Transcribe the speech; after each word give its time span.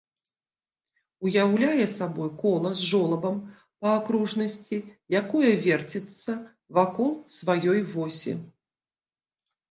Уяўляе 1.29 1.83
сабой 1.89 2.29
кола 2.43 2.71
з 2.79 2.87
жолабам 2.91 3.35
па 3.83 3.91
акружнасці, 3.97 4.77
якое 5.19 5.51
верціцца 5.65 6.31
вакол 6.79 7.11
сваёй 7.37 7.79
восі. 7.93 8.33